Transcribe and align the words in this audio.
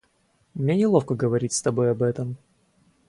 Мне 0.55 0.73
неловко 0.77 1.13
говорить 1.13 1.53
с 1.53 1.61
тобой 1.61 1.91
об 1.91 2.01
этом. 2.01 2.35